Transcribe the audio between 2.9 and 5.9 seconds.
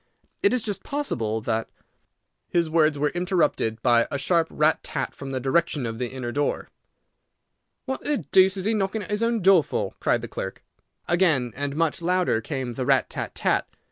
were interrupted by a sharp rat tat from the direction